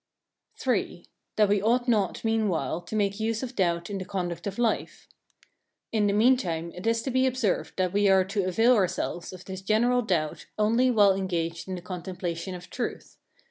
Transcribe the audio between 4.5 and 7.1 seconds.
life. In the meantime, it is